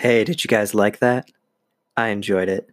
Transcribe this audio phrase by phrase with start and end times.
[0.00, 1.30] Hey, did you guys like that?
[1.94, 2.70] I enjoyed it.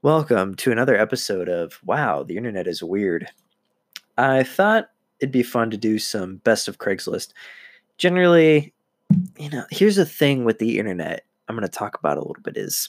[0.00, 3.28] Welcome to another episode of Wow, the Internet is Weird.
[4.16, 4.88] I thought
[5.20, 7.34] it'd be fun to do some best of Craigslist.
[7.98, 8.72] Generally,
[9.38, 12.42] you know, here's the thing with the internet I'm going to talk about a little
[12.42, 12.88] bit is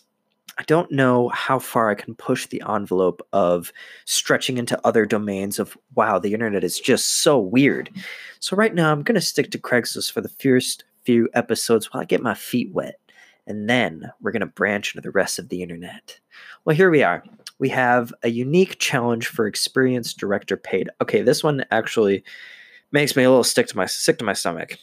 [0.57, 3.71] I don't know how far I can push the envelope of
[4.05, 7.89] stretching into other domains of wow, the internet is just so weird.
[7.89, 8.01] Mm-hmm.
[8.39, 12.01] So right now I'm going to stick to Craigslist for the first few episodes while
[12.01, 12.99] I get my feet wet.
[13.47, 16.19] And then we're going to branch into the rest of the internet.
[16.63, 17.23] Well, here we are.
[17.57, 20.89] We have a unique challenge for experienced director paid.
[21.01, 22.23] Okay, this one actually
[22.91, 24.77] makes me a little sick to my sick to my stomach.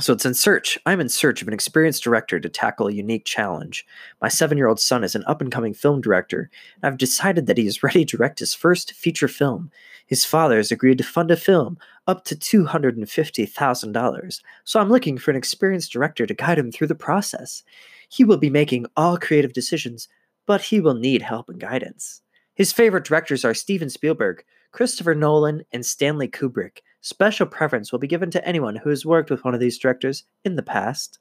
[0.00, 0.76] So it's in search.
[0.86, 3.86] I'm in search of an experienced director to tackle a unique challenge.
[4.20, 6.50] My seven year old son is an up and coming film director,
[6.82, 9.70] and I've decided that he is ready to direct his first feature film.
[10.06, 11.78] His father has agreed to fund a film
[12.08, 16.96] up to $250,000, so I'm looking for an experienced director to guide him through the
[16.96, 17.62] process.
[18.08, 20.08] He will be making all creative decisions,
[20.44, 22.20] but he will need help and guidance.
[22.54, 26.78] His favorite directors are Steven Spielberg, Christopher Nolan, and Stanley Kubrick.
[27.04, 30.24] Special preference will be given to anyone who has worked with one of these directors
[30.42, 31.18] in the past.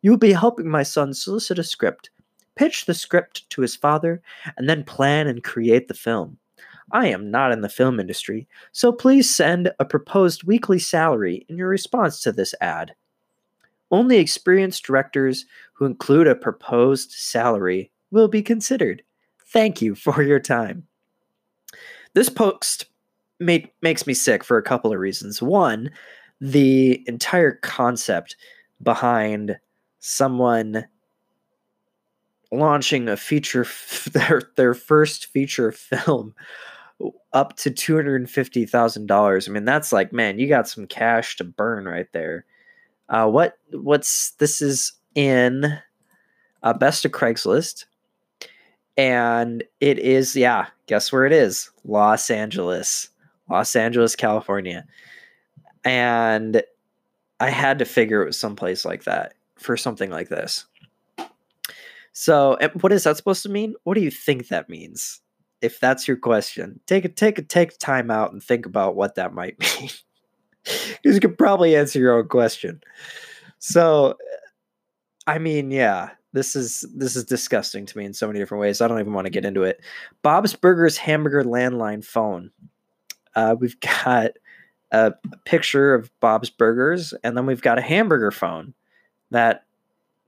[0.00, 2.10] You will be helping my son solicit a script,
[2.54, 4.22] pitch the script to his father,
[4.56, 6.38] and then plan and create the film.
[6.92, 11.58] I am not in the film industry, so please send a proposed weekly salary in
[11.58, 12.94] your response to this ad.
[13.90, 19.02] Only experienced directors who include a proposed salary will be considered.
[19.48, 20.86] Thank you for your time.
[22.14, 22.86] This post
[23.38, 25.42] makes me sick for a couple of reasons.
[25.42, 25.90] One,
[26.40, 28.36] the entire concept
[28.82, 29.58] behind
[30.00, 30.86] someone
[32.52, 36.34] launching a feature f- their their first feature film
[37.34, 39.48] up to $250,000.
[39.48, 42.44] I mean that's like man, you got some cash to burn right there.
[43.08, 45.78] Uh what what's this is in
[46.62, 47.84] uh, best of Craigslist
[48.96, 51.70] and it is yeah, guess where it is?
[51.84, 53.08] Los Angeles.
[53.48, 54.84] Los Angeles, California.
[55.84, 56.62] And
[57.38, 60.66] I had to figure it was someplace like that for something like this.
[62.12, 63.74] So, what is that supposed to mean?
[63.84, 65.20] What do you think that means?
[65.60, 69.16] If that's your question, take a take a take time out and think about what
[69.16, 69.90] that might mean.
[70.64, 72.80] Because you could probably answer your own question.
[73.58, 74.16] So,
[75.26, 78.80] I mean, yeah, this is this is disgusting to me in so many different ways.
[78.80, 79.80] I don't even want to get into it.
[80.22, 82.50] Bob's Burgers hamburger landline phone
[83.36, 84.32] uh, we've got
[84.90, 85.14] a,
[85.44, 88.74] picture of Bob's Burgers, and then we've got a hamburger phone
[89.30, 89.64] that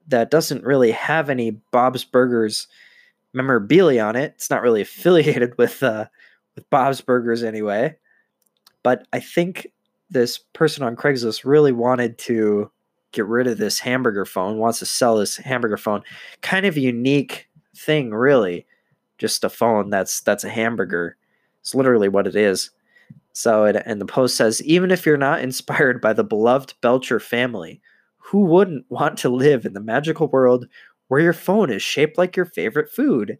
[0.06, 2.69] that doesn't really have any Bob's Burgers
[3.34, 4.32] memorabilia on it.
[4.36, 6.06] It's not really affiliated with uh,
[6.54, 7.96] with Bob's Burgers anyway.
[8.82, 9.66] But I think
[10.10, 12.70] this person on Craigslist really wanted to
[13.12, 16.02] get rid of this hamburger phone, wants to sell this hamburger phone.
[16.42, 18.66] Kind of unique thing, really.
[19.19, 21.16] Just a phone that's that's a hamburger.
[21.60, 22.70] It's literally what it is.
[23.38, 27.21] So, it, and the post says, even if you're not inspired by the beloved Belcher
[27.21, 27.81] family,
[28.16, 30.66] who wouldn't want to live in the magical world
[31.06, 33.38] where your phone is shaped like your favorite food?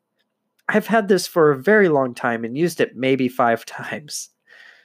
[0.69, 4.31] I've had this for a very long time and used it maybe five times.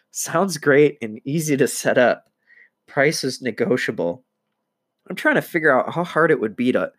[0.09, 2.31] Sounds great and easy to set up.
[2.88, 4.24] Price is negotiable.
[5.07, 6.91] I'm trying to figure out how hard it would be to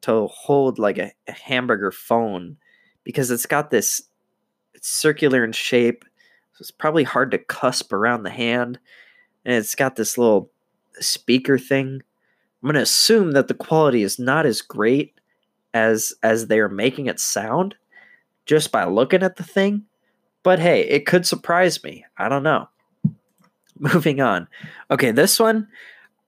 [0.00, 2.56] to hold like a, a hamburger phone
[3.04, 4.00] because it's got this
[4.80, 6.06] circular in shape
[6.58, 8.80] so it's probably hard to cusp around the hand.
[9.44, 10.50] And it's got this little
[10.98, 12.02] speaker thing.
[12.60, 15.14] I'm going to assume that the quality is not as great
[15.72, 17.76] as as they're making it sound
[18.44, 19.84] just by looking at the thing.
[20.42, 22.04] But hey, it could surprise me.
[22.16, 22.68] I don't know.
[23.78, 24.48] Moving on.
[24.90, 25.68] Okay, this one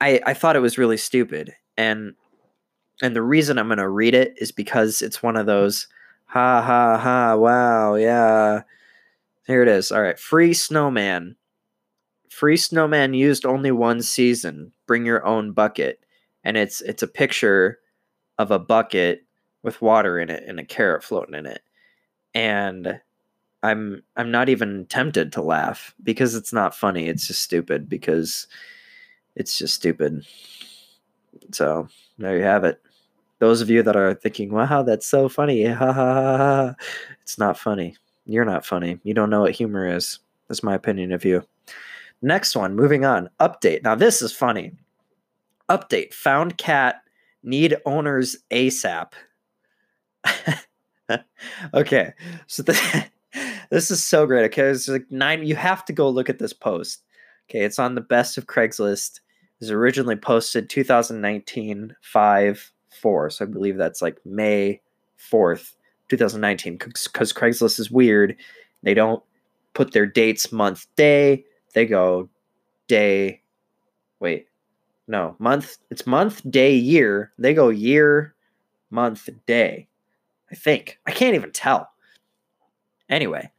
[0.01, 2.15] I I thought it was really stupid and
[3.03, 5.89] and the reason I'm going to read it is because it's one of those
[6.27, 8.63] ha ha ha wow, yeah
[9.47, 9.93] here it is.
[9.93, 10.19] All right.
[10.19, 11.37] Free snowman.
[12.31, 14.73] Free snowman used only one season.
[14.87, 16.01] Bring your own bucket.
[16.45, 17.79] And it's it's a picture
[18.39, 19.27] of a bucket
[19.63, 21.63] with water in it and a carrot floating in it.
[22.35, 23.01] And
[23.63, 27.09] I'm I'm not even tempted to laugh because it's not funny.
[27.09, 28.47] It's just stupid because
[29.37, 30.27] it's just stupid.
[31.53, 31.89] So
[32.19, 32.81] there you have it.
[33.39, 35.65] Those of you that are thinking, wow, that's so funny.
[35.71, 36.75] Ha ha ha.
[37.23, 37.97] It's not funny.
[38.25, 38.99] You're not funny.
[39.03, 40.19] You don't know what humor is.
[40.49, 41.45] That's my opinion of you.
[42.23, 43.31] Next one, moving on.
[43.41, 43.83] Update.
[43.83, 44.73] Now, this is funny.
[45.69, 46.13] Update.
[46.13, 47.03] Found cat
[47.43, 49.13] need owners ASAP.
[51.75, 52.13] okay.
[52.47, 53.07] So the,
[53.71, 54.45] this is so great.
[54.47, 54.63] Okay.
[54.63, 55.47] It's like nine.
[55.47, 57.03] You have to go look at this post.
[57.49, 59.17] Okay, it's on the best of Craigslist.
[59.17, 63.31] It was originally posted 2019 5 4.
[63.31, 64.81] So I believe that's like May
[65.33, 65.75] 4th,
[66.11, 66.77] 2019.
[66.77, 68.37] Because Craigslist is weird.
[68.83, 69.23] They don't
[69.75, 71.45] put their dates month, day.
[71.75, 72.29] They go
[72.89, 73.41] day.
[74.19, 74.47] Wait,
[75.07, 75.79] no, month.
[75.91, 77.33] It's month, day, year.
[77.39, 78.35] They go year,
[78.91, 79.89] month, day.
[80.51, 80.99] I think.
[81.07, 81.91] I can't even tell.
[83.09, 83.51] Anyway,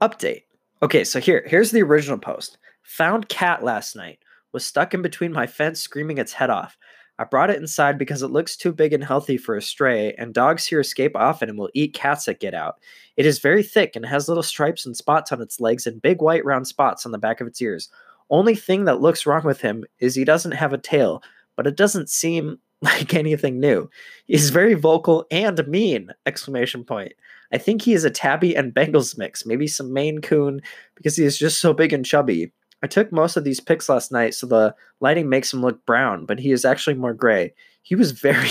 [0.00, 0.44] update.
[0.82, 2.58] Okay, so here, here's the original post.
[2.82, 4.18] Found cat last night.
[4.52, 6.76] Was stuck in between my fence screaming its head off.
[7.18, 10.32] I brought it inside because it looks too big and healthy for a stray, and
[10.32, 12.80] dogs here escape often and will eat cats that get out.
[13.16, 16.22] It is very thick and has little stripes and spots on its legs and big
[16.22, 17.90] white round spots on the back of its ears.
[18.30, 21.22] Only thing that looks wrong with him is he doesn't have a tail,
[21.54, 23.88] but it doesn't seem like anything new.
[24.24, 26.10] He's very vocal and mean!
[26.26, 27.12] Exclamation point.
[27.52, 30.60] I think he is a tabby and Bengals mix, maybe some Maine Coon,
[30.96, 32.50] because he is just so big and chubby.
[32.82, 36.26] I took most of these pics last night, so the lighting makes him look brown,
[36.26, 37.54] but he is actually more gray.
[37.82, 38.50] He was very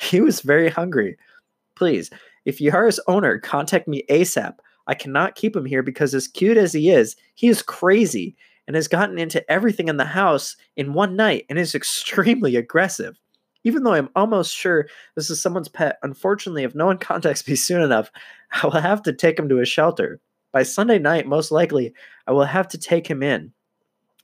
[0.00, 1.16] he was very hungry.
[1.76, 2.10] Please,
[2.44, 4.54] if you are his owner, contact me ASAP.
[4.86, 8.74] I cannot keep him here because as cute as he is, he is crazy and
[8.74, 13.18] has gotten into everything in the house in one night and is extremely aggressive.
[13.64, 17.56] Even though I'm almost sure this is someone's pet, unfortunately, if no one contacts me
[17.56, 18.10] soon enough,
[18.50, 20.20] I will have to take him to a shelter.
[20.52, 21.92] By Sunday night, most likely,
[22.26, 23.52] I will have to take him in.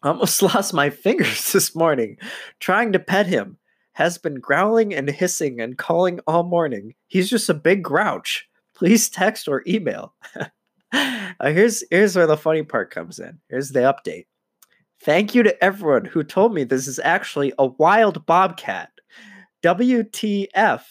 [0.03, 2.19] Almost lost my fingers this morning
[2.61, 3.59] trying to pet him.
[3.93, 6.94] Has been growling and hissing and calling all morning.
[7.06, 8.49] He's just a big grouch.
[8.75, 10.15] Please text or email.
[10.93, 13.38] uh, here's here's where the funny part comes in.
[13.49, 14.26] Here's the update.
[15.00, 18.91] Thank you to everyone who told me this is actually a wild bobcat.
[19.62, 20.82] WTF.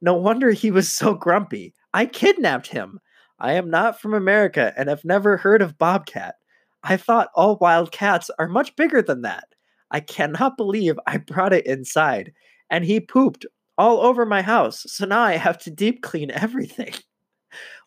[0.00, 1.74] No wonder he was so grumpy.
[1.92, 3.00] I kidnapped him.
[3.38, 6.36] I am not from America and have never heard of bobcat.
[6.82, 9.48] I thought all wild cats are much bigger than that.
[9.90, 12.32] I cannot believe I brought it inside.
[12.70, 13.46] And he pooped
[13.78, 14.84] all over my house.
[14.88, 16.94] So now I have to deep clean everything.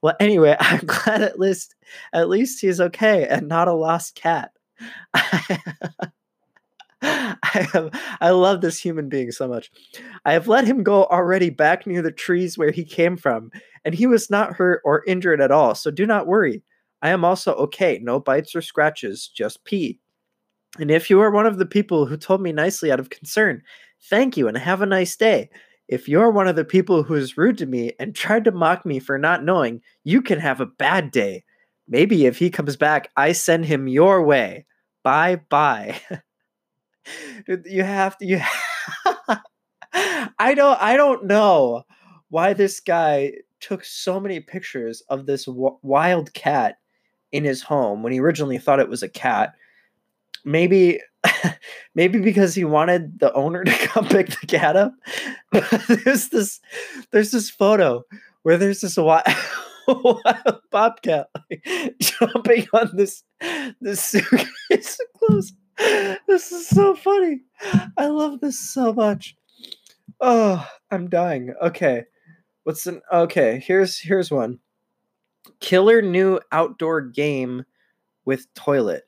[0.02, 1.76] Well, anyway, I'm glad at least
[2.14, 4.52] at least he's okay and not a lost cat.
[7.02, 9.70] I have I love this human being so much.
[10.26, 13.52] I have let him go already back near the trees where he came from,
[13.86, 16.64] and he was not hurt or injured at all, so do not worry.
[17.02, 20.00] I am also okay, no bites or scratches, just pee.
[20.78, 23.64] And if you are one of the people who told me nicely out of concern,
[24.10, 25.50] thank you and have a nice day.
[25.88, 28.86] If you're one of the people who is rude to me and tried to mock
[28.86, 31.44] me for not knowing, you can have a bad day.
[31.88, 34.66] Maybe if he comes back, I send him your way.
[35.04, 36.00] Bye bye.
[37.66, 38.42] you have to you
[39.94, 41.84] I don't I don't know
[42.30, 46.78] why this guy took so many pictures of this w- wild cat
[47.32, 49.54] in his home when he originally thought it was a cat.
[50.46, 51.00] Maybe
[51.96, 54.94] maybe because he wanted the owner to come pick the cat up.
[56.06, 56.60] there's this
[57.12, 58.04] there's this photo
[58.44, 59.24] where there's this wild,
[59.88, 63.24] wild bobcat like, jumping on this
[63.82, 65.54] this suitcase clothes
[66.28, 67.42] this is so funny.
[67.98, 69.36] I love this so much.
[70.20, 71.54] Oh, I'm dying.
[71.62, 72.06] Okay.
[72.70, 74.60] What's an okay, here's here's one.
[75.60, 77.66] Killer new outdoor game
[78.26, 79.06] with toilet.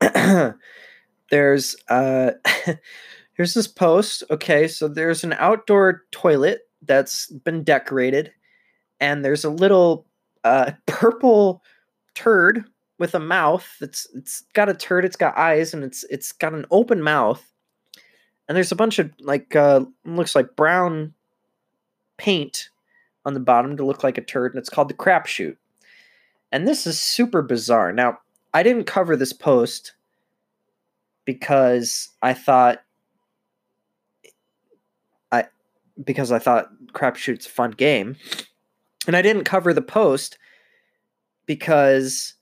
[1.30, 2.32] there's uh
[3.34, 4.24] here's this post.
[4.28, 8.32] Okay, so there's an outdoor toilet that's been decorated
[8.98, 10.08] and there's a little
[10.42, 11.62] uh purple
[12.16, 12.64] turd
[12.98, 13.68] with a mouth.
[13.80, 15.04] It's it's got a turd.
[15.04, 17.52] It's got eyes, and it's it's got an open mouth.
[18.48, 21.14] And there's a bunch of like uh, looks like brown
[22.18, 22.69] paint
[23.24, 25.56] on the bottom to look like a turd, and it's called the crapshoot.
[26.52, 27.92] And this is super bizarre.
[27.92, 28.18] Now,
[28.52, 29.94] I didn't cover this post
[31.24, 32.82] because I thought
[35.30, 35.44] I
[36.04, 38.16] because I thought crapshoot's a fun game.
[39.06, 40.38] And I didn't cover the post
[41.46, 42.34] because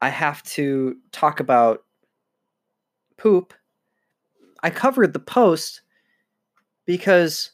[0.00, 1.84] I have to talk about
[3.18, 3.52] poop.
[4.62, 5.82] I covered the post
[6.86, 7.50] because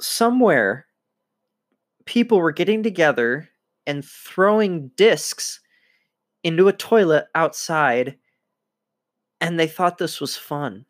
[0.00, 0.86] somewhere
[2.04, 3.48] people were getting together
[3.86, 5.60] and throwing discs
[6.44, 8.16] into a toilet outside
[9.40, 10.84] and they thought this was fun.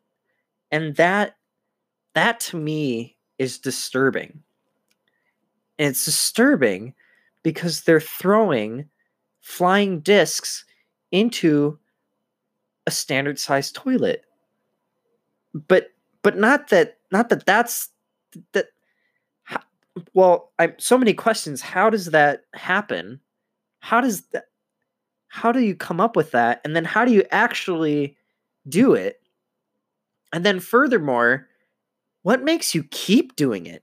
[0.70, 1.36] And that
[2.14, 4.42] that to me is disturbing.
[5.78, 6.94] And it's disturbing
[7.42, 8.88] because they're throwing
[9.40, 10.64] flying discs
[11.10, 11.78] into
[12.86, 14.24] a standard sized toilet.
[15.54, 15.88] But
[16.22, 17.88] but not that not that that's
[18.52, 18.66] that
[20.14, 21.60] well, I so many questions.
[21.60, 23.20] How does that happen?
[23.80, 24.44] How does that
[25.28, 26.60] how do you come up with that?
[26.64, 28.16] And then how do you actually
[28.68, 29.20] do it?
[30.32, 31.48] And then furthermore,
[32.22, 33.82] what makes you keep doing it?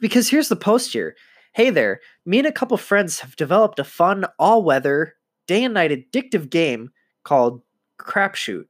[0.00, 1.16] Because here's the post here.
[1.52, 5.14] Hey there, me and a couple friends have developed a fun, all weather,
[5.46, 6.90] day and night addictive game
[7.24, 7.62] called
[7.98, 8.66] Crapshoot.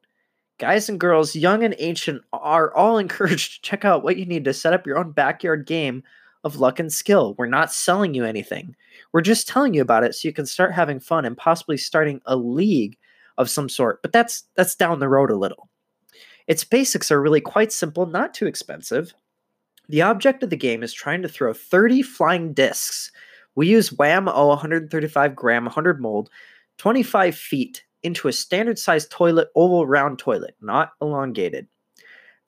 [0.59, 4.45] Guys and girls, young and ancient, are all encouraged to check out what you need
[4.45, 6.03] to set up your own backyard game
[6.45, 7.35] of luck and skill.
[7.39, 8.75] We're not selling you anything.
[9.13, 12.21] We're just telling you about it so you can start having fun and possibly starting
[12.27, 12.97] a league
[13.39, 14.03] of some sort.
[14.03, 15.69] But that's that's down the road a little.
[16.47, 19.15] Its basics are really quite simple, not too expensive.
[19.89, 23.11] The object of the game is trying to throw 30 flying discs.
[23.55, 26.31] We use Wham O 135 gram 100 mold,
[26.79, 31.67] 25 feet into a standard sized toilet, oval round toilet, not elongated.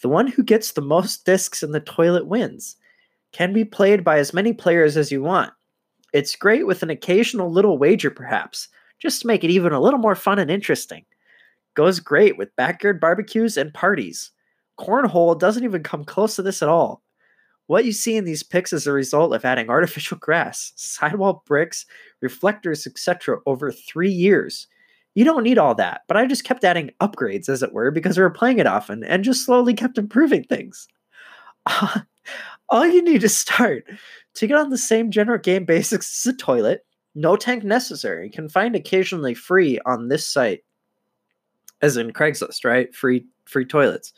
[0.01, 2.77] The one who gets the most discs in the toilet wins.
[3.33, 5.53] Can be played by as many players as you want.
[6.13, 9.99] It's great with an occasional little wager, perhaps, just to make it even a little
[9.99, 11.05] more fun and interesting.
[11.75, 14.31] Goes great with backyard barbecues and parties.
[14.79, 17.03] Cornhole doesn't even come close to this at all.
[17.67, 21.87] What you see in these pics is a result of adding artificial grass, sidewall bricks,
[22.21, 23.39] reflectors, etc.
[23.47, 24.67] over three years.
[25.15, 28.17] You don't need all that, but I just kept adding upgrades, as it were, because
[28.17, 30.87] we were playing it often and just slowly kept improving things.
[31.65, 32.01] Uh,
[32.69, 33.85] all you need to start
[34.35, 38.49] to get on the same general game basics as a toilet, no tank necessary, can
[38.49, 40.65] find occasionally free on this site.
[41.81, 42.95] As in Craigslist, right?
[42.95, 44.13] Free free toilets.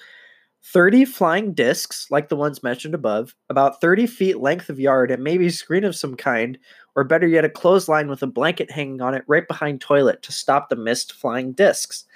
[0.66, 5.22] 30 flying discs, like the ones mentioned above, about 30 feet length of yard, and
[5.22, 6.58] maybe screen of some kind,
[6.96, 10.32] or better yet, a clothesline with a blanket hanging on it right behind toilet to
[10.32, 12.06] stop the missed flying discs.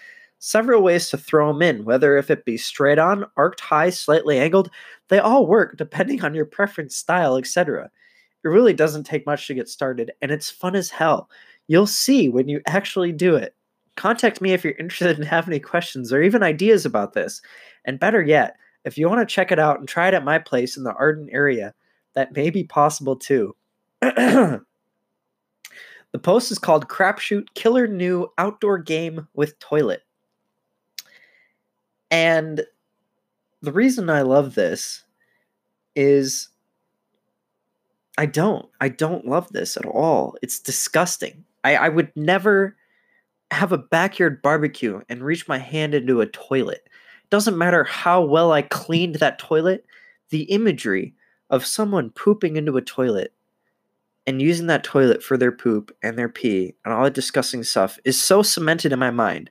[0.40, 4.38] Several ways to throw them in, whether if it be straight on, arced high, slightly
[4.38, 4.71] angled,
[5.09, 7.90] they all work depending on your preference, style, etc.
[8.45, 11.28] It really doesn't take much to get started, and it's fun as hell.
[11.66, 13.54] You'll see when you actually do it.
[13.97, 17.42] Contact me if you're interested and have any questions or even ideas about this.
[17.85, 20.38] And better yet, if you want to check it out and try it at my
[20.38, 21.75] place in the Arden area,
[22.14, 23.57] that may be possible too.
[24.00, 24.62] the
[26.23, 30.02] post is called Crapshoot Killer New Outdoor Game with Toilet.
[32.11, 32.65] And
[33.62, 35.05] the reason I love this
[35.95, 36.49] is
[38.17, 38.67] I don't.
[38.81, 40.37] I don't love this at all.
[40.43, 41.45] It's disgusting.
[41.65, 42.77] I, I would never
[43.50, 46.83] have a backyard barbecue and reach my hand into a toilet.
[46.85, 49.85] It Doesn't matter how well I cleaned that toilet,
[50.31, 51.15] the imagery
[51.50, 53.33] of someone pooping into a toilet
[54.27, 57.99] and using that toilet for their poop and their pee and all the disgusting stuff
[58.05, 59.50] is so cemented in my mind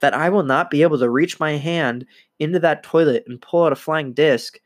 [0.00, 2.06] that I will not be able to reach my hand
[2.38, 4.58] into that toilet and pull out a flying disc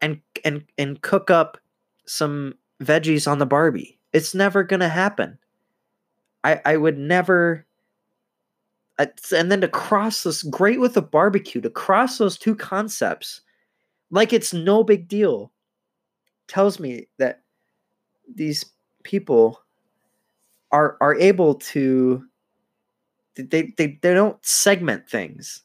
[0.00, 1.58] and and and cook up
[2.06, 3.98] some veggies on the Barbie.
[4.12, 5.38] It's never gonna happen.
[6.44, 7.66] I I would never
[8.98, 13.40] and then to cross this great with a barbecue to cross those two concepts
[14.10, 15.52] like it's no big deal
[16.48, 17.42] tells me that
[18.34, 18.64] these
[19.04, 19.60] people
[20.72, 22.24] are are able to
[23.42, 25.62] they they, they don't segment things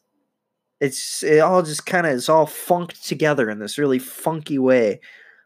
[0.79, 4.99] it's it all just kind of is all funked together in this really funky way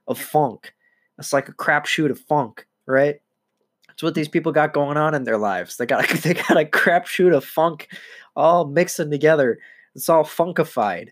[0.07, 0.73] of funk
[1.17, 3.21] it's like a crapshoot of funk right
[3.97, 5.77] it's what these people got going on in their lives.
[5.77, 7.87] They got they got a crapshoot of funk
[8.35, 9.57] all mixing together.
[9.95, 11.09] It's all funkified,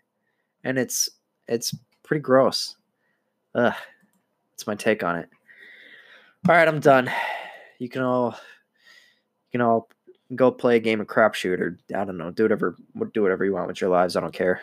[0.63, 1.09] and it's
[1.47, 2.77] it's pretty gross.
[3.55, 3.73] Ugh,
[4.51, 5.27] that's my take on it.
[6.47, 7.09] All right, I'm done.
[7.79, 8.37] You can all
[9.47, 9.89] you can all
[10.33, 12.75] go play a game of crapshoot or I don't know, do whatever
[13.13, 14.15] do whatever you want with your lives.
[14.15, 14.61] I don't care.